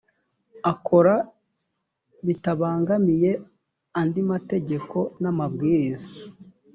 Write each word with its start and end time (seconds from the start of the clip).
akora 0.71 1.15
bitabangamiye 2.25 3.31
andi 3.99 4.19
mategeko 4.31 4.97
n 5.21 5.23
‘amabwiriza. 5.31 6.07